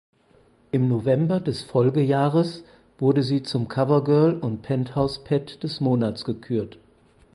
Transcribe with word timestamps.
Im 0.71 0.87
November 0.87 1.39
des 1.39 1.61
Folgejahres 1.61 2.63
wurde 2.97 3.21
sie 3.21 3.43
zum 3.43 3.67
Covergirl 3.67 4.33
und 4.33 4.63
Penthouse 4.63 5.23
Pet 5.23 5.61
des 5.61 5.79
Monats 5.79 6.25
gekürt. 6.25 6.79